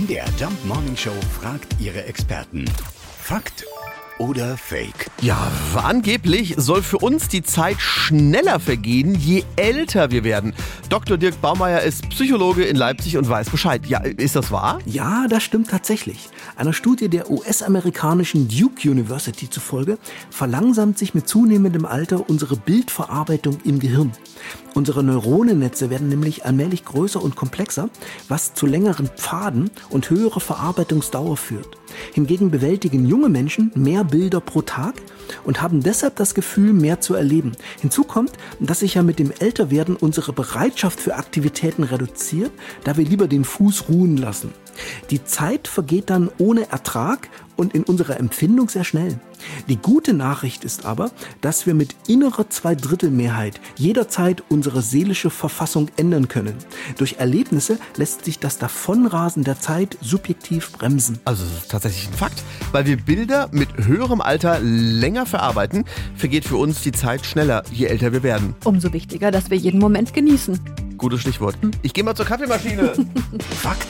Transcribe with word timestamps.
MDR 0.00 0.24
Jump 0.38 0.64
Morning 0.64 0.96
Show 0.96 1.12
fragt 1.40 1.76
ihre 1.78 2.04
Experten. 2.04 2.64
Fakt 3.20 3.66
oder 4.18 4.56
Fake? 4.56 5.10
Ja, 5.20 5.50
angeblich 5.74 6.54
soll 6.56 6.82
für 6.82 6.98
uns 6.98 7.28
die 7.28 7.42
Zeit 7.42 7.80
schneller 7.80 8.60
vergehen, 8.60 9.14
je 9.14 9.44
älter 9.56 10.10
wir 10.10 10.24
werden. 10.24 10.54
Dr. 10.88 11.18
Dirk 11.18 11.40
Baumeier 11.42 11.82
ist 11.82 12.08
Psychologe 12.08 12.64
in 12.64 12.76
Leipzig 12.76 13.18
und 13.18 13.28
weiß 13.28 13.50
Bescheid. 13.50 13.84
Ja, 13.86 13.98
ist 14.00 14.36
das 14.36 14.50
wahr? 14.50 14.78
Ja, 14.86 15.26
das 15.28 15.42
stimmt 15.42 15.68
tatsächlich. 15.68 16.30
Einer 16.56 16.72
Studie 16.72 17.08
der 17.08 17.30
US-amerikanischen 17.30 18.48
Duke 18.48 18.88
University 18.88 19.50
zufolge 19.50 19.98
verlangsamt 20.30 20.98
sich 20.98 21.12
mit 21.14 21.28
zunehmendem 21.28 21.84
Alter 21.84 22.28
unsere 22.30 22.56
Bildverarbeitung 22.56 23.58
im 23.64 23.78
Gehirn. 23.80 24.12
Unsere 24.74 25.02
Neuronennetze 25.02 25.90
werden 25.90 26.08
nämlich 26.08 26.44
allmählich 26.44 26.84
größer 26.84 27.22
und 27.22 27.34
komplexer, 27.34 27.90
was 28.28 28.54
zu 28.54 28.66
längeren 28.66 29.08
Pfaden 29.08 29.70
und 29.90 30.10
höherer 30.10 30.40
Verarbeitungsdauer 30.40 31.36
führt. 31.36 31.76
Hingegen 32.12 32.50
bewältigen 32.50 33.04
junge 33.06 33.28
Menschen 33.28 33.72
mehr 33.74 34.04
Bilder 34.04 34.40
pro 34.40 34.62
Tag 34.62 34.94
und 35.44 35.60
haben 35.60 35.82
deshalb 35.82 36.16
das 36.16 36.34
Gefühl, 36.34 36.72
mehr 36.72 37.00
zu 37.00 37.14
erleben. 37.14 37.52
Hinzu 37.80 38.04
kommt, 38.04 38.32
dass 38.60 38.80
sich 38.80 38.94
ja 38.94 39.02
mit 39.02 39.18
dem 39.18 39.32
Älterwerden 39.38 39.96
unsere 39.96 40.32
Bereitschaft 40.32 41.00
für 41.00 41.16
Aktivitäten 41.16 41.82
reduziert, 41.82 42.52
da 42.84 42.96
wir 42.96 43.04
lieber 43.04 43.26
den 43.26 43.44
Fuß 43.44 43.88
ruhen 43.88 44.16
lassen. 44.16 44.52
Die 45.10 45.24
Zeit 45.24 45.66
vergeht 45.66 46.08
dann 46.08 46.30
ohne 46.38 46.70
Ertrag 46.70 47.28
und 47.56 47.74
in 47.74 47.82
unserer 47.82 48.18
Empfindung 48.18 48.68
sehr 48.68 48.84
schnell. 48.84 49.18
Die 49.68 49.76
gute 49.76 50.12
Nachricht 50.14 50.64
ist 50.64 50.86
aber, 50.86 51.10
dass 51.40 51.66
wir 51.66 51.74
mit 51.74 51.96
innerer 52.06 52.48
Zweidrittelmehrheit 52.48 53.60
jederzeit 53.76 54.42
unsere 54.48 54.82
seelische 54.82 55.30
Verfassung 55.30 55.88
ändern 55.96 56.28
können. 56.28 56.54
Durch 56.96 57.16
Erlebnisse 57.18 57.78
lässt 57.96 58.24
sich 58.24 58.38
das 58.38 58.58
Davonrasen 58.58 59.42
der 59.42 59.58
Zeit 59.58 59.98
subjektiv 60.00 60.72
bremsen. 60.72 61.18
Also 61.24 61.44
das 61.44 61.62
ist 61.62 61.70
tatsächlich 61.70 62.08
ein 62.08 62.14
Fakt. 62.14 62.42
Weil 62.70 62.86
wir 62.86 62.96
Bilder 62.96 63.48
mit 63.50 63.68
höherem 63.76 64.20
Alter 64.20 64.60
länger 64.60 65.26
verarbeiten, 65.26 65.84
vergeht 66.14 66.44
für 66.44 66.56
uns 66.56 66.82
die 66.82 66.92
Zeit 66.92 67.26
schneller, 67.26 67.64
je 67.72 67.86
älter 67.86 68.12
wir 68.12 68.22
werden. 68.22 68.54
Umso 68.64 68.92
wichtiger, 68.92 69.30
dass 69.30 69.50
wir 69.50 69.56
jeden 69.56 69.80
Moment 69.80 70.14
genießen. 70.14 70.58
Gutes 70.96 71.22
Stichwort. 71.22 71.56
Ich 71.82 71.94
gehe 71.94 72.04
mal 72.04 72.14
zur 72.14 72.26
Kaffeemaschine. 72.26 72.92
Fakt 73.62 73.89